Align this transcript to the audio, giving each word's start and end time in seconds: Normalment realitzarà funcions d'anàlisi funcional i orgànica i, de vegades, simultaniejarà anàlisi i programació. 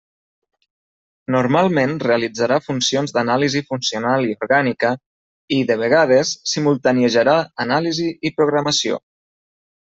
Normalment 1.35 1.93
realitzarà 2.05 2.57
funcions 2.69 3.13
d'anàlisi 3.17 3.61
funcional 3.67 4.27
i 4.31 4.35
orgànica 4.47 4.93
i, 4.97 5.61
de 5.73 5.79
vegades, 5.85 6.35
simultaniejarà 6.55 7.39
anàlisi 7.69 8.13
i 8.31 8.37
programació. 8.41 9.03